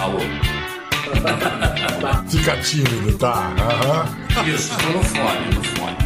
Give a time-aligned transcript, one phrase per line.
[0.00, 0.18] Alô?
[2.28, 3.52] Fica tímido, tá?
[3.58, 4.06] Aham.
[4.46, 5.96] Isso, tô no fone, no fone.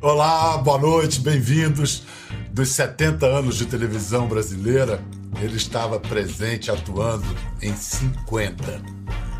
[0.02, 2.02] Olá, boa noite, bem-vindos.
[2.50, 5.02] Dos 70 anos de televisão brasileira,
[5.40, 7.26] ele estava presente atuando
[7.60, 8.80] em 50.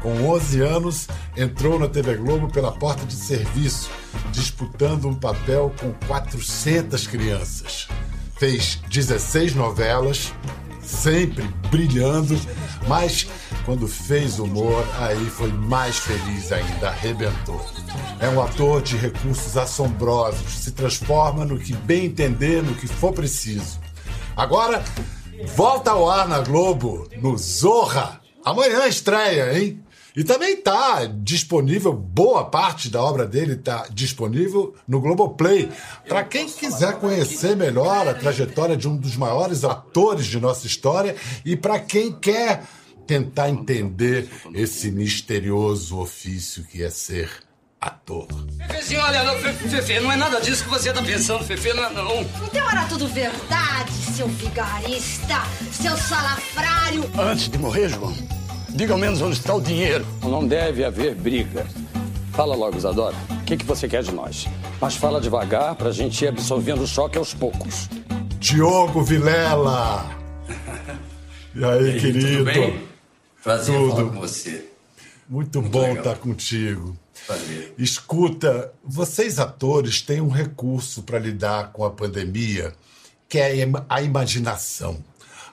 [0.02, 1.06] Com 11 anos,
[1.36, 3.88] entrou na TV Globo pela porta de serviço,
[4.32, 7.88] disputando um papel com 400 crianças.
[8.36, 10.32] Fez 16 novelas,
[10.82, 12.38] sempre brilhando,
[12.88, 13.26] mas
[13.64, 17.64] quando fez humor, aí foi mais feliz ainda, arrebentou.
[18.18, 23.12] É um ator de recursos assombrosos, se transforma no que bem entender, no que for
[23.12, 23.78] preciso.
[24.36, 24.82] Agora,
[25.54, 28.20] volta ao ar na Globo, no Zorra.
[28.44, 29.83] Amanhã estreia, hein?
[30.16, 35.68] E também tá disponível, boa parte da obra dele tá disponível no Globoplay.
[36.08, 41.16] Para quem quiser conhecer melhor a trajetória de um dos maiores atores de nossa história
[41.44, 42.62] e para quem quer
[43.08, 47.28] tentar entender esse misterioso ofício que é ser
[47.80, 48.28] ator.
[48.70, 51.92] Fefe, olha, não, Fe- Fefe, não é nada disso que você tá pensando, Fefe, não,
[51.92, 52.20] não.
[52.44, 57.04] Então era tudo verdade, seu vigarista, seu salafrário.
[57.18, 58.14] Antes de morrer, João,
[58.74, 60.06] diga ao menos onde está o dinheiro.
[60.22, 61.66] Não deve haver briga.
[62.32, 63.14] Fala logo, Isadora.
[63.30, 64.46] O que, que você quer de nós?
[64.80, 67.88] Mas fala devagar pra gente ir absorvendo o choque aos poucos.
[68.38, 70.04] Diogo Vilela!
[71.56, 72.38] E aí, E aí, querido?
[72.38, 72.82] Tudo bem?
[73.44, 73.90] Prazer Tudo.
[73.94, 74.68] falar com você.
[75.28, 75.96] Muito, Muito bom legal.
[75.98, 76.96] estar contigo.
[77.28, 77.74] Prazer.
[77.78, 82.72] Escuta, vocês atores têm um recurso para lidar com a pandemia,
[83.28, 84.98] que é a a imaginação.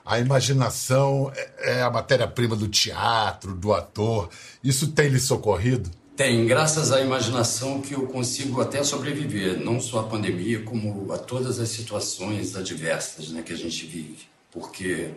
[0.04, 4.28] A imaginação é é a matéria-prima do teatro, do ator.
[4.62, 5.90] Isso tem lhe socorrido?
[6.16, 11.18] Tem, graças à imaginação que eu consigo até sobreviver, não só à pandemia, como a
[11.18, 14.18] todas as situações adversas né, que a gente vive.
[14.50, 15.10] Porque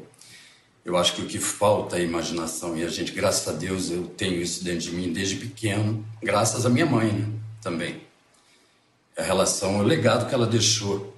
[0.86, 4.08] eu acho que o que falta é imaginação e a gente, graças a Deus, eu
[4.08, 7.28] tenho isso dentro de mim desde pequeno, graças à minha mãe né,
[7.62, 8.02] também.
[9.18, 11.15] A relação, o legado que ela deixou,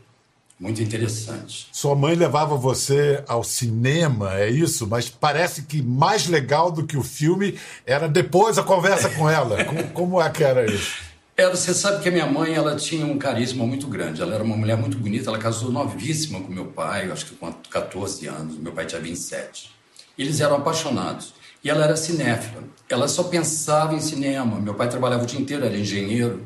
[0.59, 1.67] muito interessante.
[1.71, 4.87] Sua mãe levava você ao cinema, é isso?
[4.87, 9.63] Mas parece que mais legal do que o filme era depois a conversa com ela.
[9.65, 11.07] como, como é que era isso?
[11.35, 14.19] É, você sabe que a minha mãe ela tinha um carisma muito grande.
[14.19, 15.29] Ela era uma mulher muito bonita.
[15.29, 18.57] Ela casou novíssima com meu pai, acho que com 14 anos.
[18.57, 19.69] Meu pai tinha 27.
[20.17, 21.35] Eles eram apaixonados.
[21.63, 22.63] E ela era cinéfila.
[22.89, 24.59] Ela só pensava em cinema.
[24.59, 26.43] Meu pai trabalhava o dia inteiro, era engenheiro.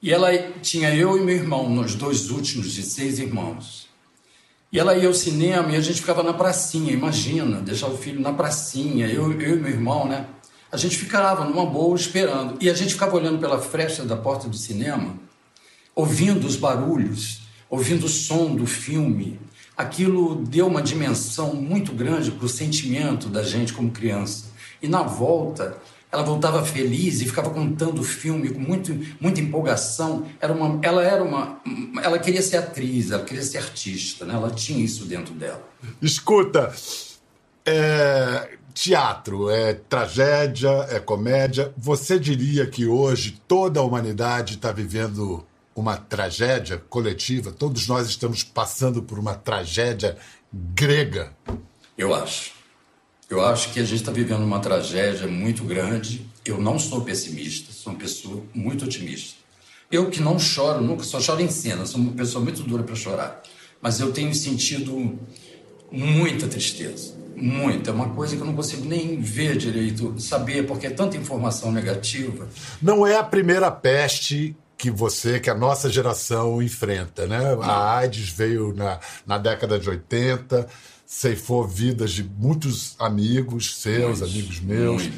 [0.00, 0.30] E ela
[0.62, 3.88] tinha eu e meu irmão, nós dois últimos de seis irmãos.
[4.70, 8.20] E ela ia ao cinema e a gente ficava na pracinha, imagina, deixar o filho
[8.20, 10.26] na pracinha, eu, eu e meu irmão, né?
[10.70, 12.58] A gente ficava numa boa esperando.
[12.60, 15.18] E a gente ficava olhando pela fresta da porta do cinema,
[15.94, 19.40] ouvindo os barulhos, ouvindo o som do filme.
[19.76, 24.46] Aquilo deu uma dimensão muito grande para o sentimento da gente como criança.
[24.82, 25.78] E na volta,
[26.10, 30.26] ela voltava feliz e ficava contando o filme com muito, muita empolgação.
[30.40, 31.60] Era uma, ela era uma,
[32.02, 34.34] ela queria ser atriz, ela queria ser artista, né?
[34.34, 35.62] Ela tinha isso dentro dela.
[36.00, 36.72] Escuta,
[37.64, 41.72] é, teatro é tragédia, é comédia.
[41.76, 45.44] Você diria que hoje toda a humanidade está vivendo
[45.76, 47.52] uma tragédia coletiva?
[47.52, 50.16] Todos nós estamos passando por uma tragédia
[50.52, 51.32] grega?
[51.96, 52.57] Eu acho.
[53.28, 56.26] Eu acho que a gente está vivendo uma tragédia muito grande.
[56.44, 59.36] Eu não sou pessimista, sou uma pessoa muito otimista.
[59.90, 62.94] Eu que não choro, nunca só choro em cena, sou uma pessoa muito dura para
[62.94, 63.42] chorar.
[63.82, 65.18] Mas eu tenho sentido
[65.90, 67.90] muita tristeza, muita.
[67.90, 71.70] É uma coisa que eu não consigo nem ver direito, saber, porque é tanta informação
[71.70, 72.48] negativa.
[72.80, 77.56] Não é a primeira peste que você, que a nossa geração enfrenta, né?
[77.62, 80.68] A AIDS veio na, na década de 80,
[81.10, 85.08] ceifou vidas de muitos amigos seus, amigos meus.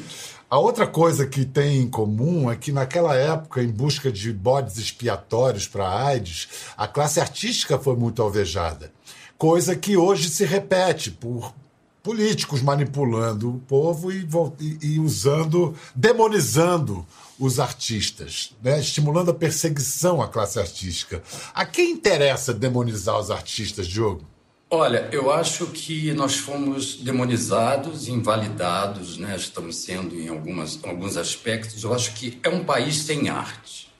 [0.49, 4.77] A outra coisa que tem em comum é que naquela época, em busca de bodes
[4.77, 8.91] expiatórios para AIDS, a classe artística foi muito alvejada.
[9.37, 11.53] Coisa que hoje se repete por
[12.01, 14.25] políticos manipulando o povo e,
[14.61, 17.05] e- e usando, demonizando
[17.37, 18.79] os artistas, né?
[18.79, 21.21] estimulando a perseguição à classe artística.
[21.53, 24.25] A quem interessa demonizar os artistas, Diogo?
[24.73, 29.35] Olha, eu acho que nós fomos demonizados, invalidados, né?
[29.35, 31.83] Estamos sendo em algumas, alguns aspectos.
[31.83, 33.91] Eu acho que é um país sem arte.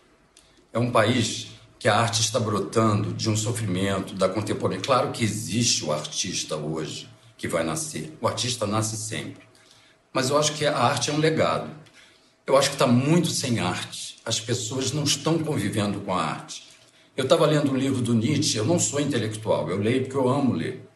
[0.71, 1.47] É um país
[1.77, 4.81] que a arte está brotando de um sofrimento da contemporânea.
[4.81, 8.17] Claro que existe o artista hoje que vai nascer.
[8.21, 9.43] O artista nasce sempre.
[10.13, 11.69] Mas eu acho que a arte é um legado.
[12.47, 14.21] Eu acho que está muito sem arte.
[14.23, 16.70] As pessoas não estão convivendo com a arte.
[17.15, 20.29] Eu estava lendo um livro do Nietzsche, eu não sou intelectual, eu leio porque eu
[20.29, 20.87] amo ler.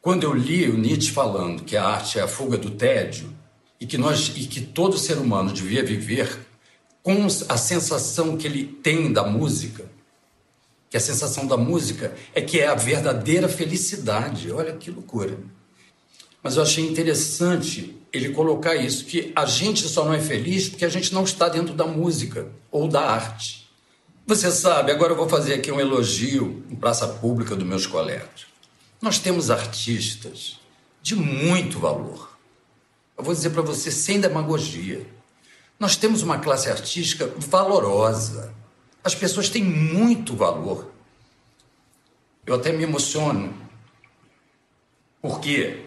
[0.00, 3.30] Quando eu li o Nietzsche falando que a arte é a fuga do tédio
[3.78, 6.38] e que nós e que todo ser humano devia viver
[7.02, 9.84] com a sensação que ele tem da música,
[10.88, 14.50] que a sensação da música é que é a verdadeira felicidade.
[14.50, 15.38] Olha que loucura.
[16.42, 20.86] Mas eu achei interessante ele colocar isso, que a gente só não é feliz porque
[20.86, 23.67] a gente não está dentro da música ou da arte.
[24.28, 28.46] Você sabe, agora eu vou fazer aqui um elogio em praça pública dos meus colegas.
[29.00, 30.60] Nós temos artistas
[31.00, 32.36] de muito valor.
[33.16, 35.06] Eu vou dizer para você sem demagogia.
[35.80, 38.52] Nós temos uma classe artística valorosa.
[39.02, 40.92] As pessoas têm muito valor.
[42.44, 43.54] Eu até me emociono,
[45.22, 45.86] porque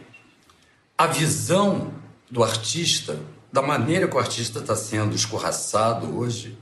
[0.98, 1.94] a visão
[2.28, 3.20] do artista,
[3.54, 6.58] da maneira que o artista está sendo escorraçado hoje,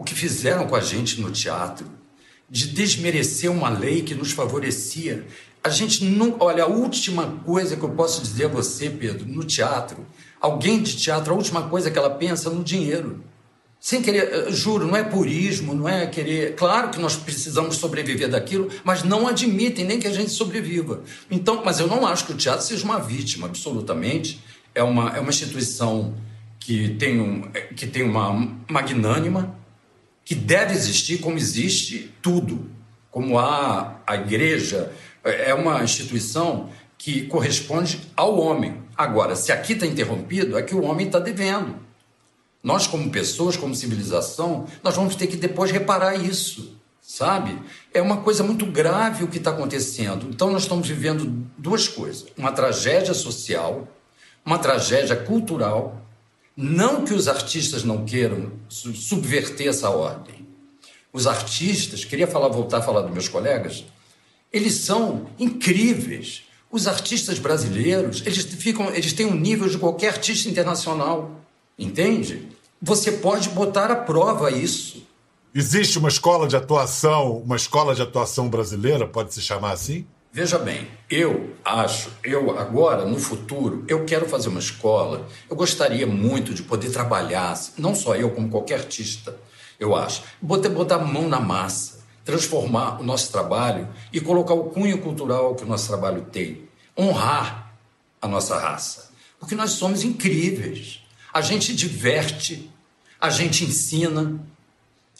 [0.00, 1.86] o que fizeram com a gente no teatro,
[2.48, 5.26] de desmerecer uma lei que nos favorecia.
[5.62, 6.36] A gente não.
[6.40, 10.06] Olha, a última coisa que eu posso dizer a você, Pedro, no teatro,
[10.40, 13.22] alguém de teatro, a última coisa que ela pensa é no dinheiro.
[13.78, 16.54] Sem querer, eh, juro, não é purismo, não é querer.
[16.54, 21.02] Claro que nós precisamos sobreviver daquilo, mas não admitem nem que a gente sobreviva.
[21.30, 24.40] Então, mas eu não acho que o teatro seja uma vítima, absolutamente.
[24.74, 26.14] É uma, é uma instituição
[26.58, 28.32] que tem, um, eh, que tem uma
[28.66, 29.59] magnânima,
[30.24, 32.70] que deve existir como existe tudo.
[33.10, 34.92] Como há a igreja,
[35.24, 38.82] é uma instituição que corresponde ao homem.
[38.96, 41.74] Agora, se aqui está interrompido, é que o homem está devendo.
[42.62, 47.58] Nós, como pessoas, como civilização, nós vamos ter que depois reparar isso, sabe?
[47.94, 50.28] É uma coisa muito grave o que está acontecendo.
[50.28, 53.88] Então, nós estamos vivendo duas coisas: uma tragédia social,
[54.44, 56.06] uma tragédia cultural.
[56.62, 60.46] Não que os artistas não queiram subverter essa ordem.
[61.10, 63.86] Os artistas, queria falar, voltar a falar dos meus colegas,
[64.52, 66.42] eles são incríveis.
[66.70, 71.30] Os artistas brasileiros, eles ficam, eles têm um nível de qualquer artista internacional.
[71.78, 72.46] Entende?
[72.82, 75.02] Você pode botar à prova isso.
[75.54, 80.04] Existe uma escola de atuação, uma escola de atuação brasileira, pode se chamar assim?
[80.32, 85.28] Veja bem, eu acho, eu agora, no futuro, eu quero fazer uma escola.
[85.48, 89.36] Eu gostaria muito de poder trabalhar, não só eu, como qualquer artista,
[89.80, 90.22] eu acho.
[90.40, 95.56] Botar, botar a mão na massa, transformar o nosso trabalho e colocar o cunho cultural
[95.56, 96.68] que o nosso trabalho tem.
[96.96, 97.74] Honrar
[98.22, 99.10] a nossa raça.
[99.36, 101.02] Porque nós somos incríveis.
[101.32, 102.70] A gente diverte,
[103.20, 104.38] a gente ensina,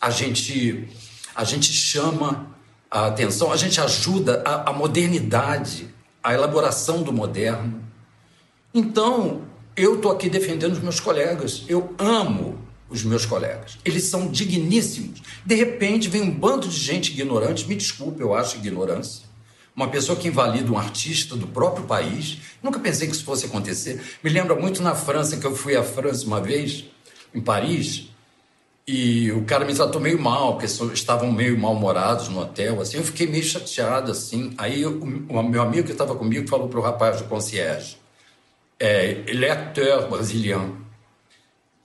[0.00, 0.88] a gente,
[1.34, 2.49] a gente chama
[2.90, 5.88] a atenção, a gente ajuda a, a modernidade,
[6.22, 7.82] a elaboração do moderno.
[8.74, 9.42] Então,
[9.76, 11.64] eu estou aqui defendendo os meus colegas.
[11.68, 12.58] Eu amo
[12.88, 13.78] os meus colegas.
[13.84, 15.22] Eles são digníssimos.
[15.46, 17.66] De repente, vem um bando de gente ignorante.
[17.68, 19.30] Me desculpe, eu acho ignorância
[19.74, 22.38] uma pessoa que invalida um artista do próprio país.
[22.62, 24.00] Nunca pensei que isso fosse acontecer.
[24.22, 26.84] Me lembra muito na França, que eu fui à França uma vez,
[27.34, 28.09] em Paris,
[28.90, 32.96] e o cara me tratou meio mal, porque estavam meio mal-humorados no hotel, assim.
[32.96, 34.52] Eu fiquei meio chateado, assim.
[34.58, 37.96] Aí o, o meu amigo que estava comigo falou para o rapaz do concierge,
[38.78, 40.76] é, ele é ator brasileiro.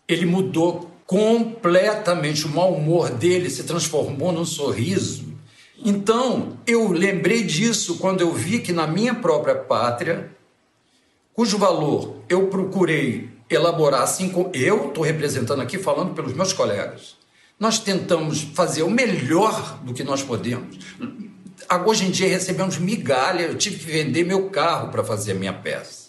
[0.08, 5.36] Ele mudou completamente, o mau humor dele se transformou num sorriso
[5.84, 10.32] então, eu lembrei disso quando eu vi que na minha própria pátria,
[11.34, 17.16] cujo valor eu procurei elaborar assim como eu estou representando aqui, falando pelos meus colegas,
[17.60, 20.78] nós tentamos fazer o melhor do que nós podemos.
[21.86, 25.54] Hoje em dia recebemos migalha, eu tive que vender meu carro para fazer a minha
[25.54, 26.06] peça.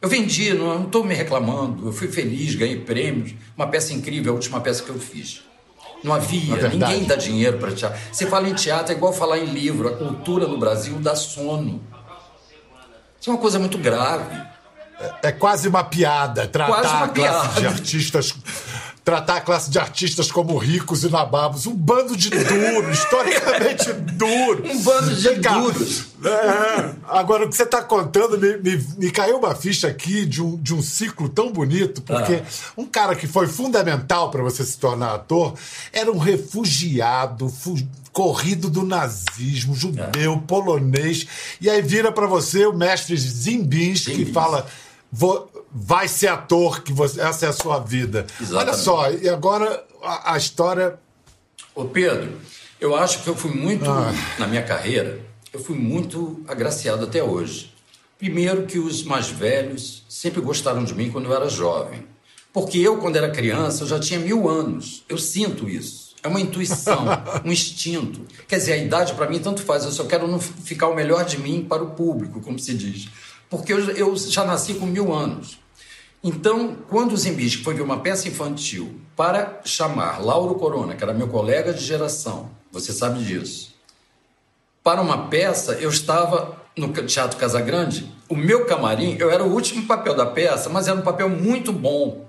[0.00, 4.34] Eu vendi, não estou me reclamando, eu fui feliz, ganhei prêmios, uma peça incrível, a
[4.34, 5.42] última peça que eu fiz.
[6.04, 7.98] Não havia, ninguém dá dinheiro para teatro.
[8.12, 9.88] Você fala em teatro é igual falar em livro.
[9.88, 11.82] A cultura no Brasil dá sono.
[13.20, 14.36] Isso é uma coisa muito grave.
[14.98, 18.34] É, é quase uma piada tratar uma a classe de artistas
[19.06, 21.64] tratar a classe de artistas como ricos e nababos.
[21.64, 24.68] Um bando de duros, historicamente duro.
[24.68, 26.06] Um bando de duros.
[26.24, 30.42] É, agora, o que você está contando me, me, me, caiu uma ficha aqui de
[30.42, 32.72] um, de um ciclo tão bonito, porque ah.
[32.76, 35.54] um cara que foi fundamental para você se tornar ator
[35.92, 37.76] era um refugiado, fu
[38.10, 40.46] corrido do nazismo, judeu, é.
[40.48, 41.26] polonês,
[41.60, 44.66] e aí vira para você o mestre Zimbinski, que fala.
[45.18, 48.26] Vou, vai ser ator, que você, essa é a sua vida.
[48.38, 48.68] Exatamente.
[48.68, 50.98] Olha só, e agora a, a, história.
[51.74, 52.38] Ô Pedro,
[52.78, 54.12] eu acho que eu fui muito, ah.
[54.38, 55.18] na minha carreira,
[55.54, 57.72] eu fui muito agraciado até hoje.
[58.18, 62.06] Primeiro que os mais velhos sempre gostaram de mim quando eu era jovem.
[62.52, 65.02] Porque eu, quando era criança, eu já tinha mil anos.
[65.08, 66.14] Eu sinto isso.
[66.22, 67.06] É uma intuição,
[67.42, 68.20] um instinto.
[68.46, 71.24] Quer dizer, a idade para mim tanto faz, eu só quero não ficar o melhor
[71.24, 73.08] de mim para o público, como se diz.
[73.48, 75.58] Porque eu, eu já nasci com mil anos.
[76.22, 81.14] Então, quando o Zimbisque foi ver uma peça infantil para chamar Lauro Corona, que era
[81.14, 83.74] meu colega de geração, você sabe disso,
[84.82, 89.86] para uma peça, eu estava no Teatro Casagrande, o meu camarim, eu era o último
[89.86, 92.26] papel da peça, mas era um papel muito bom.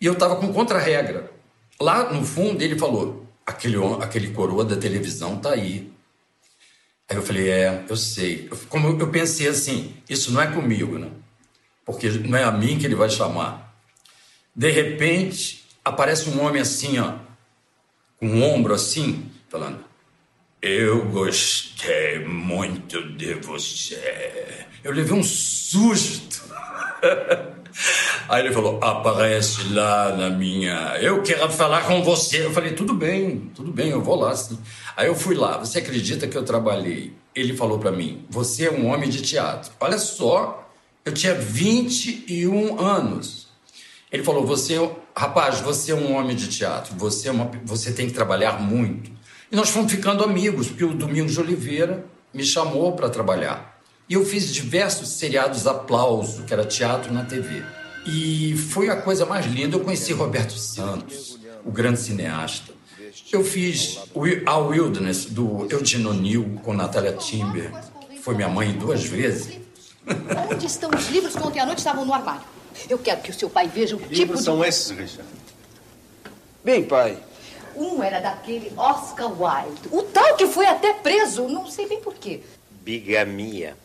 [0.00, 1.30] E eu estava com contra-regra.
[1.80, 5.90] Lá no fundo, ele falou: aquele, aquele coroa da televisão tá aí.
[7.08, 8.48] Aí eu falei: é, eu sei.
[8.68, 11.10] Como eu pensei assim, isso não é comigo, né?
[11.88, 13.74] porque não é a mim que ele vai chamar.
[14.54, 17.14] De repente, aparece um homem assim, ó,
[18.18, 19.82] com um ombro assim, falando:
[20.60, 24.66] Eu gostei muito de você.
[24.84, 26.44] Eu levei um susto.
[28.28, 30.96] Aí ele falou: aparece lá na minha.
[31.00, 32.44] Eu quero falar com você.
[32.44, 34.34] Eu falei: tudo bem, tudo bem, eu vou lá.
[34.96, 35.56] Aí eu fui lá.
[35.58, 37.14] Você acredita que eu trabalhei?
[37.34, 39.72] Ele falou para mim: você é um homem de teatro.
[39.80, 40.66] Olha só
[41.04, 43.48] eu tinha 21 anos.
[44.12, 44.74] Ele falou: "Você,
[45.16, 46.94] rapaz, você é um homem de teatro.
[46.96, 49.10] Você é uma, você tem que trabalhar muito."
[49.50, 52.04] E nós fomos ficando amigos, porque o Domingos de Oliveira
[52.34, 53.80] me chamou para trabalhar.
[54.06, 57.62] E eu fiz diversos seriados aplauso, que era teatro na TV.
[58.10, 59.76] E foi a coisa mais linda.
[59.76, 62.72] Eu conheci Roberto Santos, o grande cineasta.
[63.30, 63.98] Eu fiz
[64.46, 67.70] A Wilderness, do Eugene O'Neill, com Natália Timber,
[68.22, 69.58] foi minha mãe duas vezes.
[70.50, 72.42] Onde estão os livros que ontem à noite estavam no armário?
[72.88, 74.44] Eu quero que o seu pai veja o que tipo livros de...
[74.44, 75.28] são esses, Richard?
[76.64, 77.18] Bem, pai.
[77.76, 79.88] Um era daquele Oscar Wilde.
[79.90, 82.40] O tal que foi até preso, não sei bem porquê.
[82.82, 83.76] Bigamia.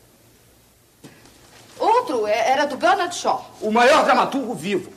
[1.80, 3.56] Outro é, era do Bernard Shaw.
[3.62, 4.92] O maior dramaturgo vivo.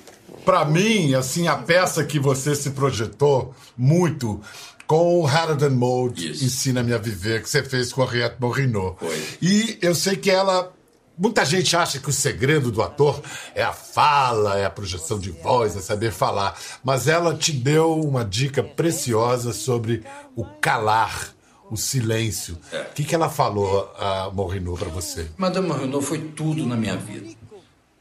[0.44, 4.40] Para mim, assim, a peça que você se projetou muito
[4.86, 8.96] com o Harold Mode Ensina-me a Viver, que você fez com a Henriette Morino.
[9.42, 10.72] E eu sei que ela
[11.18, 13.22] Muita gente acha que o segredo do ator
[13.54, 16.54] é a fala, é a projeção de voz, é saber falar.
[16.84, 20.04] Mas ela te deu uma dica preciosa sobre
[20.36, 21.34] o calar,
[21.70, 22.58] o silêncio.
[22.90, 25.28] O que, que ela falou, a Morrinot, para você?
[25.36, 27.34] Madame Morrinot foi tudo na minha vida.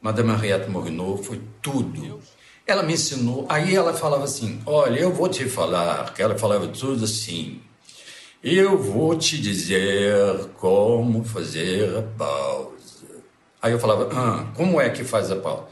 [0.00, 2.20] Madame Henriette Morrinot foi tudo.
[2.66, 3.46] Ela me ensinou.
[3.48, 6.12] Aí ela falava assim: Olha, eu vou te falar.
[6.14, 7.60] Que ela falava tudo assim.
[8.42, 12.76] Eu vou te dizer como fazer a pausa.
[13.60, 15.66] Aí eu falava, ah, como é que faz a pausa?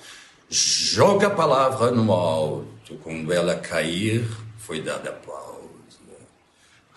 [0.48, 5.53] Joga a palavra no alto, quando ela cair, foi dada a pausa.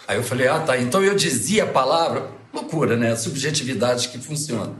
[0.07, 3.15] Aí eu falei, ah tá, então eu dizia a palavra, loucura, né?
[3.15, 4.73] Subjetividade que funciona.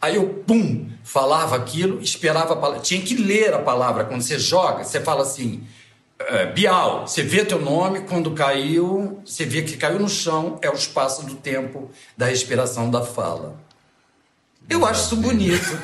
[0.00, 2.82] Aí eu, pum, falava aquilo, esperava a palavra.
[2.82, 4.04] Tinha que ler a palavra.
[4.04, 5.66] Quando você joga, você fala assim,
[6.18, 10.70] é, Bial, você vê teu nome, quando caiu, você vê que caiu no chão, é
[10.70, 13.56] o espaço do tempo da respiração da fala.
[14.68, 15.78] Eu acho isso bonito.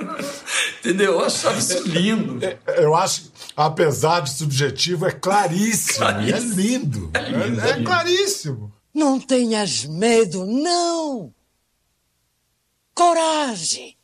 [0.80, 1.12] Entendeu?
[1.12, 2.44] Eu achava isso lindo.
[2.44, 3.29] É, eu acho,
[3.66, 5.98] apesar de subjetivo, é claríssimo.
[5.98, 6.52] claríssimo.
[6.52, 7.10] É lindo.
[7.14, 8.72] É, lindo, é, é, é claríssimo.
[8.92, 11.34] Não tenhas medo, não.
[12.94, 13.96] Coragem.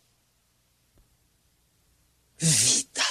[2.38, 3.02] Vida.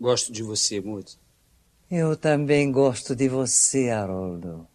[0.00, 1.18] Gosto de você muito.
[1.90, 4.66] Eu também gosto de você, Haroldo.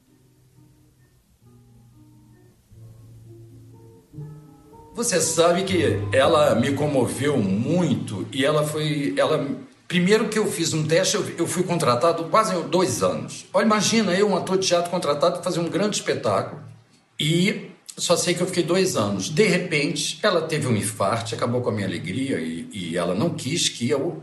[5.01, 9.15] Você sabe que ela me comoveu muito e ela foi.
[9.17, 9.47] Ela,
[9.87, 13.47] primeiro que eu fiz um teste, eu, eu fui contratado quase dois anos.
[13.51, 16.61] Olha, imagina eu, um ator de teatro contratado, para fazer um grande espetáculo.
[17.19, 19.27] E só sei que eu fiquei dois anos.
[19.27, 23.31] De repente, ela teve um infarte, acabou com a minha alegria e, e ela não
[23.31, 24.21] quis que eu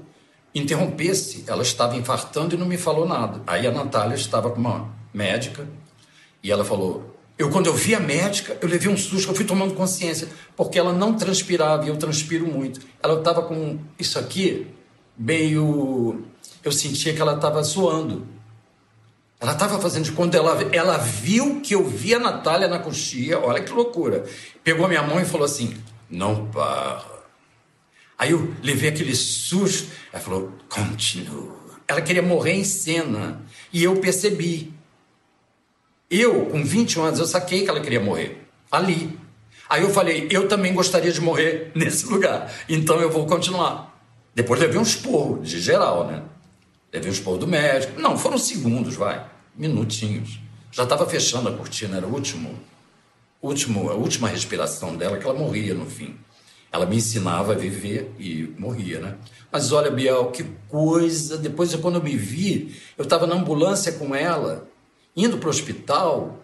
[0.54, 1.42] interrompesse.
[1.48, 3.42] Ela estava infartando e não me falou nada.
[3.48, 5.66] Aí a Natália estava com uma médica
[6.40, 9.44] e ela falou: Eu, quando eu vi a médica, eu levei um susto, eu fui
[9.44, 12.80] tomando consciência, porque ela não transpirava e eu transpiro muito.
[13.00, 14.66] Ela estava com isso aqui,
[15.16, 16.24] meio.
[16.64, 18.26] Eu sentia que ela estava suando.
[19.40, 23.38] Ela estava fazendo de quando ela, ela viu que eu vi a Natália na coxia,
[23.38, 24.24] olha que loucura.
[24.64, 25.76] Pegou minha mão e falou assim:
[26.10, 27.04] Não para
[28.18, 29.92] Aí eu levei aquele susto.
[30.12, 31.56] Ela falou: continua.
[31.86, 33.40] Ela queria morrer em cena.
[33.72, 34.76] E eu percebi.
[36.10, 38.46] Eu, com 21 anos, eu saquei que ela queria morrer.
[38.70, 39.18] Ali.
[39.68, 42.52] Aí eu falei: eu também gostaria de morrer nesse lugar.
[42.68, 43.94] Então eu vou continuar.
[44.34, 46.22] Depois levei um esporro, de geral, né?
[46.92, 48.00] Levei um esporro do médico.
[48.00, 49.26] Não, foram segundos, vai.
[49.56, 50.40] Minutinhos.
[50.70, 52.58] Já estava fechando a cortina, era o último,
[53.42, 56.16] último, a última respiração dela, que ela morria no fim.
[56.70, 59.16] Ela me ensinava a viver e morria, né?
[59.50, 61.38] Mas olha, Biel, que coisa.
[61.38, 64.68] Depois, quando eu me vi, eu estava na ambulância com ela,
[65.16, 66.38] indo para o hospital.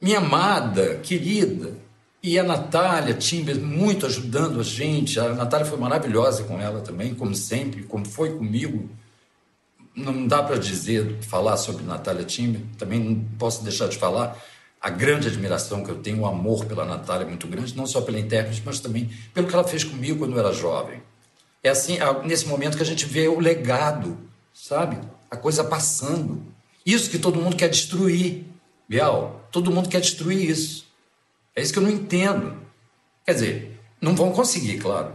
[0.00, 1.76] Minha amada, querida,
[2.22, 5.18] e a Natália Timber muito ajudando a gente.
[5.18, 8.88] A Natália foi maravilhosa com ela também, como sempre, como foi comigo.
[9.94, 14.40] Não dá para dizer, falar sobre Natália Timber, também não posso deixar de falar
[14.80, 18.00] a grande admiração que eu tenho, o amor pela Natália é muito grande, não só
[18.00, 21.02] pela intérprete, mas também pelo que ela fez comigo quando eu era jovem.
[21.62, 24.16] É assim, é nesse momento que a gente vê o legado,
[24.54, 24.98] sabe?
[25.30, 26.42] A coisa passando.
[26.88, 28.46] Isso que todo mundo quer destruir,
[28.88, 29.46] Bial.
[29.52, 30.86] Todo mundo quer destruir isso.
[31.54, 32.56] É isso que eu não entendo.
[33.26, 35.12] Quer dizer, não vão conseguir, claro.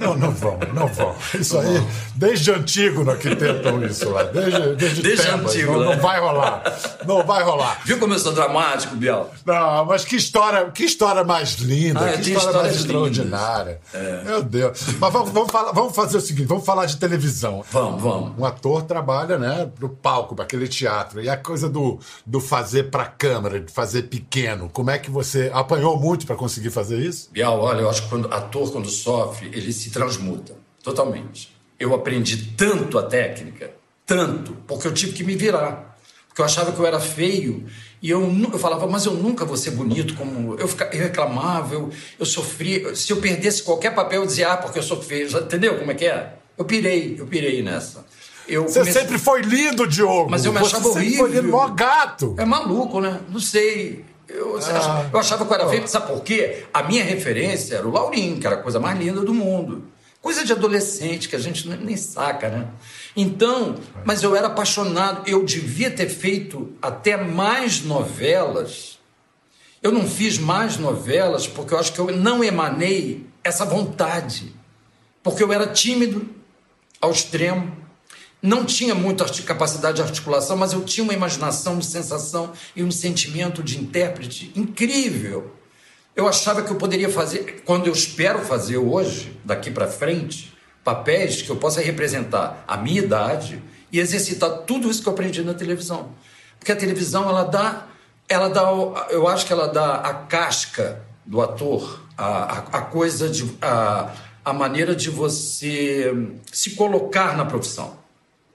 [0.00, 1.14] Não, não vão, não vão.
[1.34, 1.82] Isso aí,
[2.14, 4.22] desde antigo não que tentam isso lá.
[4.22, 5.86] Desde, desde, Desde Tebas, antigo, não, né?
[5.96, 6.78] não vai rolar.
[7.04, 7.80] Não vai rolar.
[7.84, 9.32] Viu como eu sou dramático, Bial?
[9.44, 13.80] Não, mas que história, que história mais linda, Ah, que tem história mais histórias extraordinária.
[14.24, 14.80] Meu Deus.
[15.00, 17.64] Mas vamos, vamos, falar- vamos fazer o seguinte, vamos falar de televisão.
[17.72, 18.38] Vamos, vamos.
[18.38, 21.20] Um ator trabalha, né, pro palco, para aquele teatro.
[21.20, 24.70] E a coisa do, do fazer para câmera, de fazer pequeno.
[24.72, 27.30] Como é que você apanhou muito para conseguir fazer isso?
[27.32, 31.54] Bial, olha, eu acho que quando ator, quando sofre, ele se transmuta totalmente.
[31.78, 33.70] Eu aprendi tanto a técnica,
[34.06, 35.96] tanto, porque eu tive que me virar.
[36.28, 37.64] Porque eu achava que eu era feio
[38.02, 38.20] e eu,
[38.52, 40.54] eu falava, mas eu nunca vou ser bonito como.
[40.56, 42.94] Eu, fica- eu reclamava, eu, eu sofria.
[42.94, 45.28] Se eu perdesse qualquer papel, eu dizia, ah, porque eu sou feio.
[45.38, 46.34] Entendeu como é que é?
[46.58, 48.04] Eu pirei, eu pirei nessa.
[48.46, 50.30] Eu Você comecei- sempre foi lindo, Diogo.
[50.30, 51.26] Mas eu me Você achava sempre horrível.
[51.26, 52.34] Foi lindo, mó gato.
[52.38, 53.18] É maluco, né?
[53.30, 54.04] Não sei.
[54.28, 55.08] Eu, Ah.
[55.12, 55.86] eu achava que eu era feio.
[55.88, 56.64] Sabe por quê?
[56.74, 59.84] A minha referência era o Laurinho, que era a coisa mais linda do mundo.
[60.20, 62.66] Coisa de adolescente que a gente nem nem saca, né?
[63.16, 65.22] Então, mas eu era apaixonado.
[65.28, 68.98] Eu devia ter feito até mais novelas.
[69.80, 74.52] Eu não fiz mais novelas porque eu acho que eu não emanei essa vontade.
[75.22, 76.26] Porque eu era tímido
[77.00, 77.76] ao extremo.
[78.42, 82.90] Não tinha muita capacidade de articulação, mas eu tinha uma imaginação, uma sensação e um
[82.90, 85.52] sentimento de intérprete incrível.
[86.14, 91.42] Eu achava que eu poderia fazer, quando eu espero fazer hoje, daqui para frente, papéis
[91.42, 95.52] que eu possa representar a minha idade e exercitar tudo isso que eu aprendi na
[95.52, 96.10] televisão.
[96.58, 97.86] Porque a televisão, ela dá,
[98.28, 98.62] ela dá,
[99.10, 104.12] eu acho que ela dá a casca do ator, a, a, a coisa de, a,
[104.44, 106.14] a maneira de você
[106.52, 108.05] se colocar na profissão.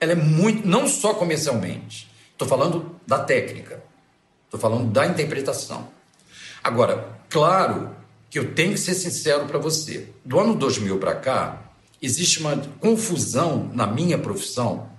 [0.01, 3.83] Ela é muito, não só comercialmente, estou falando da técnica,
[4.45, 5.87] estou falando da interpretação.
[6.63, 7.95] Agora, claro
[8.29, 10.09] que eu tenho que ser sincero para você.
[10.25, 14.89] Do ano 2000 para cá, existe uma confusão na minha profissão,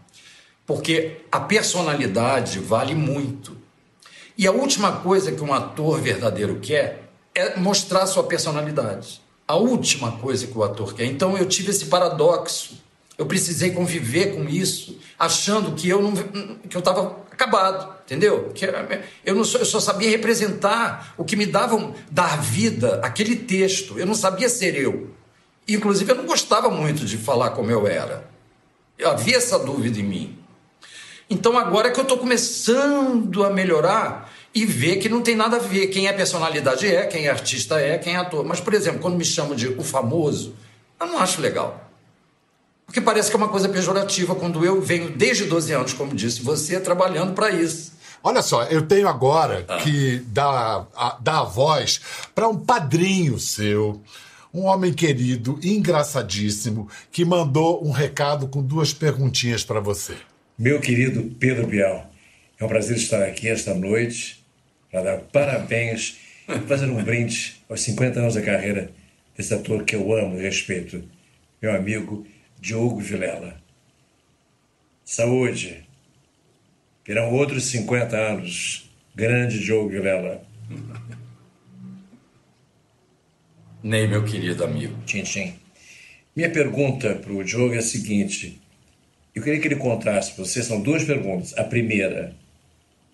[0.65, 3.57] porque a personalidade vale muito.
[4.39, 9.21] E a última coisa que um ator verdadeiro quer é mostrar sua personalidade.
[9.49, 11.07] A última coisa que o ator quer.
[11.07, 12.82] Então eu tive esse paradoxo.
[13.19, 18.51] Eu precisei conviver com isso, achando que eu não que eu estava acabado, entendeu?
[18.55, 18.65] Que
[19.25, 23.99] eu não eu só sabia representar o que me dava dar vida aquele texto.
[23.99, 25.11] Eu não sabia ser eu.
[25.69, 28.29] Inclusive eu não gostava muito de falar como eu era.
[29.05, 30.39] Havia essa dúvida em mim.
[31.29, 35.57] Então agora é que eu estou começando a melhorar e ver que não tem nada
[35.57, 35.89] a ver.
[35.89, 38.45] Quem é personalidade é, quem é artista é, quem é ator.
[38.45, 40.55] Mas, por exemplo, quando me chamam de o famoso,
[41.01, 41.92] eu não acho legal.
[42.93, 46.43] Porque parece que é uma coisa pejorativa quando eu venho desde 12 anos, como disse
[46.43, 47.95] você, trabalhando para isso.
[48.23, 52.03] Olha só, eu tenho agora que dar a, dar a voz
[52.35, 53.99] para um padrinho seu,
[54.53, 60.15] um homem querido, engraçadíssimo, que mandou um recado com duas perguntinhas para você.
[60.59, 62.11] Meu querido Pedro Bial,
[62.61, 64.45] é um prazer estar aqui esta noite
[64.91, 68.93] para dar parabéns e fazer um brinde aos 50 anos da carreira
[69.35, 71.03] desse ator que eu amo e respeito,
[71.63, 72.27] meu amigo
[72.63, 73.61] Diogo Vilela.
[75.05, 75.85] Saúde!
[77.05, 78.89] Virão outros 50 anos.
[79.17, 80.41] Grande Diogo Vilela.
[83.83, 84.97] Ney, meu querido amigo.
[85.05, 85.55] Tchim, tchim.
[86.37, 88.63] Minha pergunta para o Diogo é a seguinte.
[89.35, 91.59] Eu queria que ele contasse para você, são duas perguntas.
[91.59, 92.33] A primeira,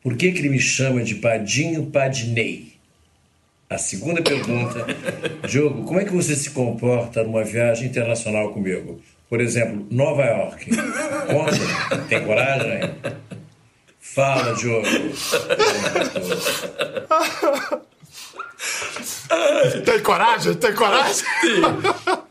[0.03, 2.75] por que, que ele me chama de Padinho Padinei?
[3.71, 4.85] A segunda pergunta,
[5.49, 9.01] Diogo, como é que você se comporta numa viagem internacional comigo?
[9.29, 10.71] Por exemplo, Nova York.
[10.71, 11.99] Conta?
[12.09, 12.95] Tem coragem?
[14.01, 14.87] Fala, Diogo.
[19.85, 20.55] Tem coragem?
[20.55, 21.25] Tem coragem?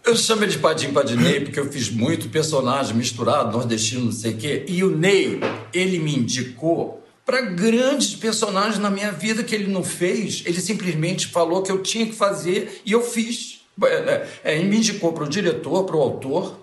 [0.04, 4.34] Eu chamo ele de Padim Padinei porque eu fiz muito personagem misturado, nordestino, não sei
[4.34, 4.66] o quê.
[4.68, 5.40] E o Ney,
[5.74, 10.44] ele me indicou para grandes personagens na minha vida que ele não fez.
[10.46, 13.62] Ele simplesmente falou que eu tinha que fazer e eu fiz.
[13.84, 16.58] É, é, me indicou para o diretor, para o autor.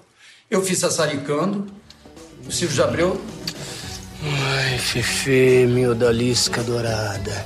[0.55, 1.67] Eu fiz Sassaricando.
[2.47, 3.21] O Silvio de Abreu.
[4.23, 7.45] Ai, Fefe, minha odalisca dourada.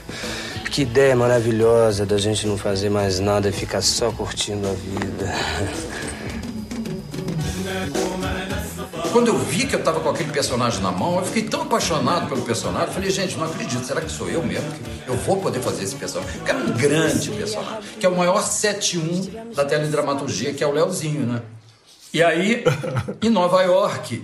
[0.71, 5.35] Que ideia maravilhosa da gente não fazer mais nada e ficar só curtindo a vida.
[9.11, 12.29] Quando eu vi que eu estava com aquele personagem na mão, eu fiquei tão apaixonado
[12.29, 12.92] pelo personagem.
[12.92, 14.71] Falei, gente, não acredito, será que sou eu mesmo?
[14.71, 16.37] Que eu vou poder fazer esse personagem?
[16.37, 20.73] Porque era um grande personagem, que é o maior 7-1 da teledramaturgia, que é o
[20.73, 21.40] Leozinho, né?
[22.12, 22.64] E aí,
[23.23, 24.23] em Nova York,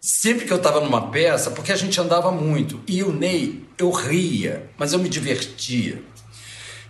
[0.00, 3.90] sempre que eu estava numa peça, porque a gente andava muito, e o Ney, eu
[3.90, 6.02] ria, mas eu me divertia.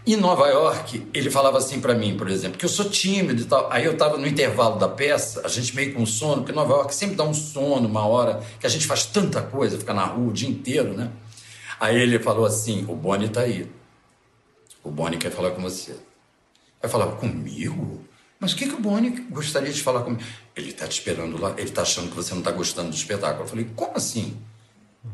[0.07, 3.45] Em Nova York, ele falava assim para mim, por exemplo, que eu sou tímido e
[3.47, 3.73] tal.
[3.73, 6.95] Aí eu estava no intervalo da peça, a gente meio com sono, porque Nova York
[6.95, 10.29] sempre dá um sono, uma hora, que a gente faz tanta coisa, fica na rua
[10.29, 11.11] o dia inteiro, né?
[11.81, 13.67] Aí ele falou assim: o Boni tá aí.
[14.83, 15.93] O Boni quer falar com você.
[15.93, 15.99] Aí
[16.83, 18.05] eu falava: comigo?
[18.45, 20.23] Mas o que, que o Boni gostaria de falar comigo?
[20.55, 23.45] Ele tá te esperando lá, ele tá achando que você não tá gostando do espetáculo.
[23.45, 24.37] Eu falei: como assim?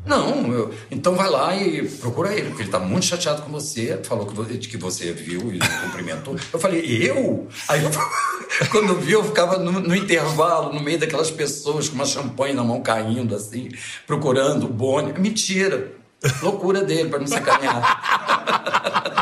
[0.05, 4.01] Não, eu, então vai lá e procura ele, porque ele está muito chateado com você,
[4.03, 6.35] falou que, de que você viu e cumprimentou.
[6.51, 7.47] Eu falei, eu?
[7.69, 7.89] Aí eu,
[8.69, 12.53] quando eu vi, eu ficava no, no, intervalo, no meio daquelas pessoas com uma champanhe
[12.53, 13.69] na mão caindo, assim,
[14.05, 15.17] procurando o Boni.
[15.17, 15.93] Mentira!
[16.41, 19.15] Loucura dele para me sacanear.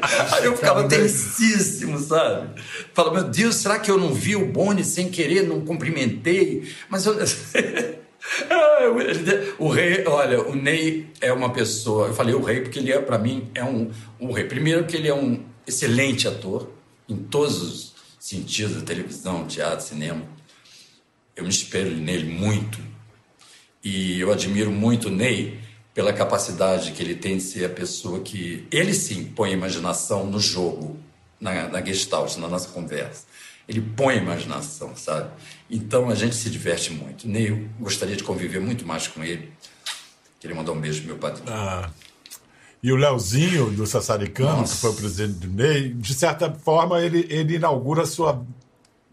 [0.32, 2.60] Aí eu ficava tensíssimo, sabe?
[2.94, 6.72] Fala, meu Deus, será que eu não vi o Boni sem querer, não cumprimentei?
[6.88, 7.16] Mas eu.
[9.58, 12.08] O rei, olha, o Ney é uma pessoa.
[12.08, 14.44] Eu falei o rei porque ele é, para mim, é um, um rei.
[14.44, 16.70] Primeiro, que ele é um excelente ator,
[17.08, 20.22] em todos os sentidos televisão, teatro, cinema.
[21.34, 22.78] Eu me espelho nele muito.
[23.82, 25.58] E eu admiro muito o Ney
[25.98, 28.64] pela capacidade que ele tem de ser a pessoa que.
[28.70, 30.96] Ele sim põe a imaginação no jogo,
[31.40, 33.26] na, na gestalt, na nossa conversa
[33.68, 35.28] ele põe a imaginação, sabe?
[35.68, 37.28] Então a gente se diverte muito.
[37.28, 39.52] Ney, gostaria de conviver muito mais com ele.
[40.40, 41.50] Queria mandar um beijo pro meu padrinho.
[41.50, 41.90] Ah.
[42.82, 44.74] E o Leozinho, do Sassaricano, Nossa.
[44.74, 48.42] que foi o presidente do Ney, de certa forma, ele, ele inaugura a sua.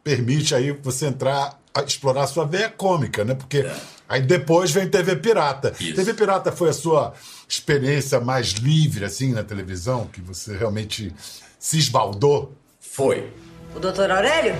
[0.01, 3.33] permite aí você entrar, a explorar a sua veia cômica, né?
[3.35, 3.75] Porque é.
[4.07, 5.73] Aí depois vem TV Pirata.
[5.79, 5.95] Isso.
[5.95, 7.13] TV Pirata foi a sua
[7.47, 11.13] experiência mais livre, assim, na televisão, que você realmente
[11.59, 12.53] se esbaldou?
[12.79, 13.31] Foi.
[13.75, 14.55] O doutor Aurélio?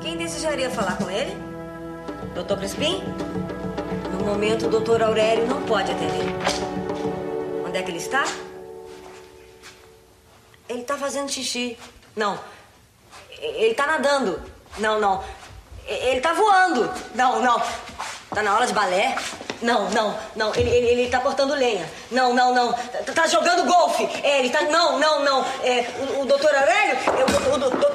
[0.00, 1.36] Quem desejaria falar com ele?
[2.34, 3.02] Doutor Crispim?
[4.12, 6.24] No momento, o doutor Aurélio não pode atender.
[7.66, 8.24] Onde é que ele está?
[10.68, 11.76] Ele está fazendo xixi.
[12.14, 12.38] Não.
[13.38, 14.40] Ele está nadando.
[14.78, 15.22] Não, não.
[15.86, 16.90] Ele está voando.
[17.14, 17.62] Não, não.
[18.30, 19.16] Tá na aula de balé?
[19.60, 20.54] Não, não, não.
[20.54, 21.86] Ele, ele, ele tá cortando lenha.
[22.10, 22.72] Não, não, não.
[22.72, 24.04] Tá, tá jogando golfe.
[24.22, 24.62] É, ele tá.
[24.62, 25.44] Não, não, não.
[25.62, 26.96] É, o, o doutor Aurélio.
[27.18, 27.90] Eu, o, o,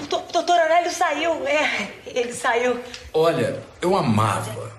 [0.00, 2.80] o, o doutor Aurélio saiu, é, ele saiu.
[3.12, 4.74] Olha, eu amava.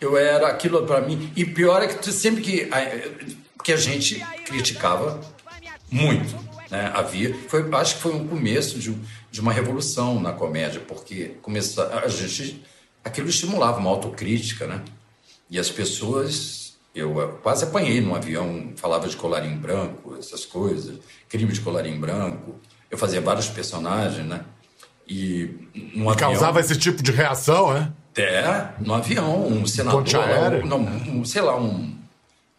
[0.00, 1.32] Eu era aquilo para mim.
[1.36, 2.70] E pior é que sempre que,
[3.62, 5.20] que a gente criticava
[5.90, 6.34] muito,
[6.70, 6.90] né?
[6.94, 7.34] Havia.
[7.48, 8.96] Foi, acho que foi um começo de,
[9.30, 12.64] de uma revolução na comédia, porque começou, a gente.
[13.04, 14.82] Aquilo estimulava uma autocrítica, né?
[15.48, 16.78] E as pessoas.
[16.92, 22.56] Eu quase apanhei num avião, falava de colarinho branco, essas coisas, crime de colarinho branco.
[22.90, 24.44] Eu fazia vários personagens, né?
[25.06, 27.92] E no avião, causava esse tipo de reação, né?
[28.16, 30.04] É, no avião, um senador,
[30.64, 32.00] um, não, um, sei lá, um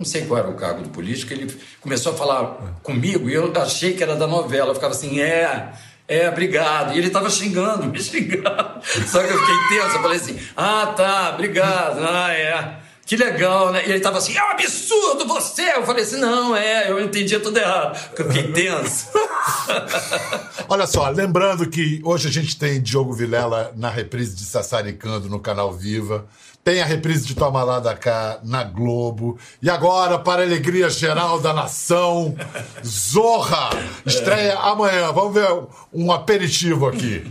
[0.02, 3.54] não sei qual era o cargo do político, ele começou a falar comigo e eu
[3.62, 4.72] achei que era da novela.
[4.72, 5.72] Eu ficava assim, é,
[6.12, 6.93] é, obrigado.
[6.93, 8.82] E ele estava xingando, me xingando.
[9.08, 12.81] Só que eu fiquei tenso, eu falei assim, ah, tá, obrigado, ah, é.
[13.12, 13.86] Que legal, né?
[13.86, 15.76] E ele tava assim, é um absurdo você!
[15.76, 18.00] Eu falei assim, não, é, eu entendia tudo errado.
[18.17, 19.10] Eu fiquei tenso.
[20.69, 25.41] Olha só, lembrando que hoje a gente tem Diogo Vilela na reprise de Sassaricando no
[25.41, 26.26] canal Viva.
[26.63, 29.38] Tem a reprise de Toma Lá da Cá na Globo.
[29.62, 32.34] E agora, para a alegria geral da nação,
[32.82, 33.71] Zorra!
[34.08, 35.12] Estreia amanhã.
[35.12, 35.50] Vamos ver
[35.91, 37.30] um aperitivo aqui.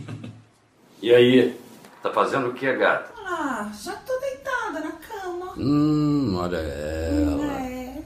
[1.01, 1.59] E aí,
[2.03, 3.15] tá fazendo o que, gata?
[3.27, 5.10] Ah, já tô deitada na cama.
[5.57, 7.61] Hum, olha ela.
[7.63, 8.03] É.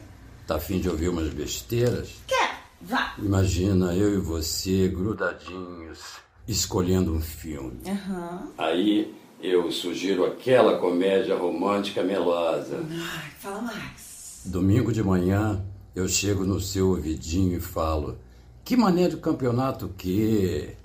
[0.47, 2.11] Tá afim de ouvir umas besteiras?
[2.27, 2.61] Quer?
[2.81, 3.15] Vá.
[3.19, 6.01] Imagina eu e você grudadinhos,
[6.47, 7.81] escolhendo um filme.
[7.87, 8.53] Uhum.
[8.59, 12.85] Aí eu sugiro aquela comédia romântica melosa.
[12.91, 14.43] Ai, fala mais.
[14.45, 18.19] Domingo de manhã eu chego no seu ouvidinho e falo:
[18.65, 20.77] Que mané de campeonato que?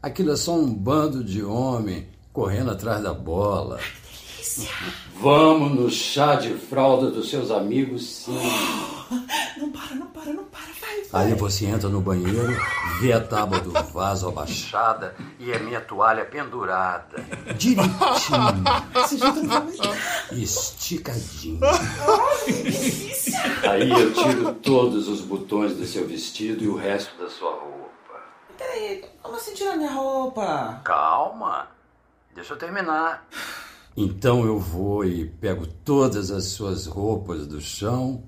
[0.00, 3.80] Aquilo é só um bando de homem correndo atrás da bola.
[4.48, 4.70] Delícia!
[5.20, 8.38] Vamos no chá de fralda dos seus amigos, sim.
[9.58, 10.68] Não para, não para, não para.
[11.10, 11.26] Vai.
[11.26, 12.54] Aí você entra no banheiro,
[13.00, 17.24] vê a tábua do vaso abaixada e a minha toalha pendurada.
[17.56, 18.64] Direitinho.
[20.30, 21.60] Esticadinho.
[23.68, 28.20] Aí eu tiro todos os botões do seu vestido e o resto da sua roupa.
[28.58, 30.80] Peraí, como assim tirar minha roupa?
[30.84, 31.68] Calma,
[32.34, 33.26] deixa eu terminar.
[33.96, 38.22] Então eu vou e pego todas as suas roupas do chão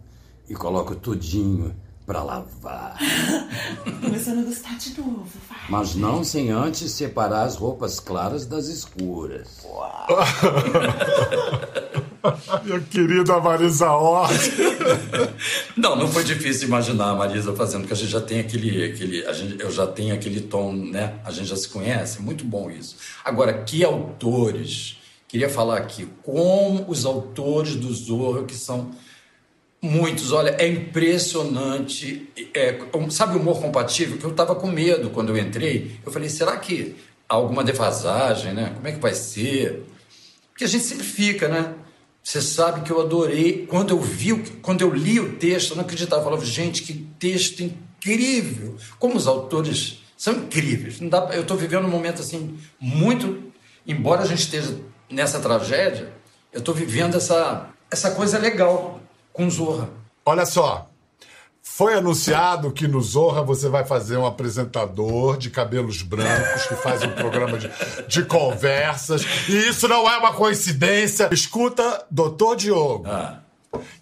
[0.49, 2.99] e coloco tudinho pra lavar.
[4.03, 5.59] Começando a gostar de novo, vai.
[5.69, 9.65] Mas não sem antes separar as roupas claras das escuras.
[12.65, 14.51] Minha querida Marisa Hort.
[15.77, 18.85] Não, não foi difícil imaginar a Marisa fazendo, porque a gente já tem aquele.
[18.85, 21.15] aquele a gente, eu já tenho aquele tom, né?
[21.25, 22.97] A gente já se conhece, muito bom isso.
[23.25, 24.99] Agora, que autores?
[25.31, 28.91] Queria falar aqui como os autores do Zorro, que são
[29.81, 32.29] muitos, olha, é impressionante.
[32.53, 34.19] É, sabe o humor compatível?
[34.19, 36.01] Que eu estava com medo quando eu entrei.
[36.05, 36.97] Eu falei, será que
[37.29, 38.73] há alguma defasagem, né?
[38.75, 39.85] Como é que vai ser?
[40.51, 41.77] Porque a gente sempre fica, né?
[42.25, 43.69] Você sabe que eu adorei.
[43.69, 46.23] Quando eu vi, quando eu li o texto, eu não acreditava.
[46.23, 48.77] Eu falava, gente, que texto incrível.
[48.99, 50.99] Como os autores são incríveis.
[50.99, 53.45] Não dá, eu estou vivendo um momento assim, muito.
[53.87, 56.13] Embora a gente esteja nessa tragédia,
[56.53, 59.01] eu estou vivendo essa, essa coisa legal
[59.33, 59.89] com Zorra.
[60.25, 60.87] Olha só.
[61.63, 67.03] Foi anunciado que no Zorra você vai fazer um apresentador de cabelos brancos que faz
[67.03, 67.71] um programa de,
[68.09, 69.23] de conversas.
[69.49, 71.29] E isso não é uma coincidência.
[71.33, 73.05] Escuta, doutor Diogo.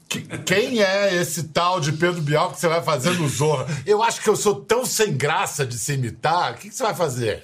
[0.09, 3.67] Que- Quem é esse tal de Pedro Bial que você vai fazer no Zorra?
[3.85, 6.53] Eu acho que eu sou tão sem graça de se imitar.
[6.53, 7.43] O que que você vai fazer?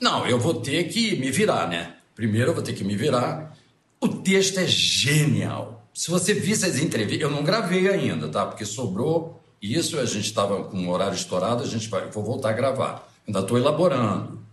[0.00, 1.94] Não, eu vou ter que me virar, né?
[2.14, 3.56] Primeiro eu vou ter que me virar.
[4.00, 5.88] O texto é genial.
[5.92, 8.44] Se você visse as entrevistas, eu não gravei ainda, tá?
[8.46, 12.50] Porque sobrou isso, a gente estava com um horário estourado, a gente vai, vou voltar
[12.50, 13.10] a gravar.
[13.26, 14.44] Ainda estou elaborando.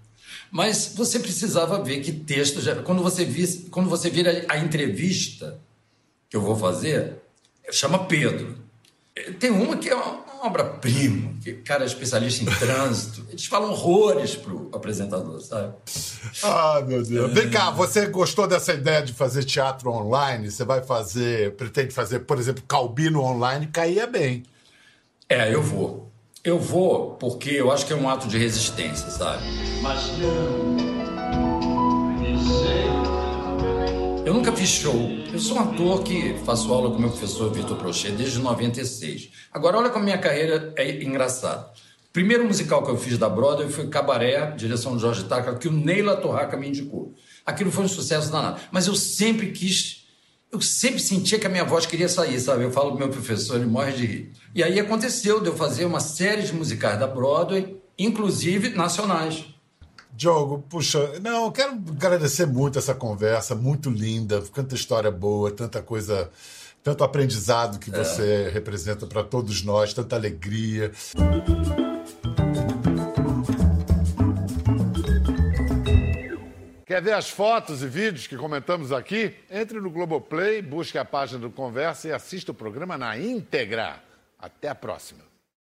[0.50, 2.76] Mas você precisava ver que texto já.
[2.82, 5.60] Quando você visse, quando você vira a entrevista
[6.30, 7.16] que eu vou fazer,
[7.72, 8.58] chama Pedro.
[9.40, 13.24] Tem uma que é uma, uma obra-prima, que o cara é especialista em trânsito.
[13.30, 15.74] Eles falam horrores pro apresentador, sabe?
[16.44, 17.32] Ah, meu Deus.
[17.32, 20.50] Vem cá, você gostou dessa ideia de fazer teatro online?
[20.50, 23.68] Você vai fazer, pretende fazer, por exemplo, Calbino online?
[23.68, 24.44] Caía bem.
[25.30, 26.12] É, eu vou.
[26.44, 29.44] Eu vou porque eu acho que é um ato de resistência, sabe?
[29.82, 30.72] Mas não.
[34.32, 34.96] Eu nunca fiz show.
[35.34, 39.30] Eu sou um ator que faço aula com meu professor Vitor Prochet desde 96.
[39.52, 41.70] Agora, olha como minha carreira é engraçada.
[42.08, 45.68] O primeiro musical que eu fiz da Broadway foi Cabaré, direção de Jorge Taca, que
[45.68, 47.14] o Neila Torraca me indicou.
[47.46, 48.62] Aquilo foi um sucesso danado.
[48.72, 50.06] Mas eu sempre quis
[50.50, 52.64] eu sempre sentia que a minha voz queria sair, sabe?
[52.64, 54.32] Eu falo pro meu professor, ele morre de rir.
[54.56, 59.44] E aí aconteceu de eu fazer uma série de musicais da Broadway, inclusive nacionais.
[60.14, 65.82] Diogo, puxa, não, eu quero agradecer muito essa conversa, muito linda, tanta história boa, tanta
[65.82, 66.30] coisa,
[66.84, 70.92] tanto aprendizado que você representa para todos nós, tanta alegria.
[76.86, 79.34] Quer ver as fotos e vídeos que comentamos aqui?
[79.50, 84.04] Entre no Globoplay, busque a página do Conversa e assista o programa na íntegra.
[84.38, 85.31] Até a próxima.